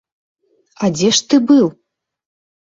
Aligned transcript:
А 0.87 0.89
дзе 0.95 1.09
ж 1.17 1.27
ты 1.27 1.35
быў? 1.53 1.67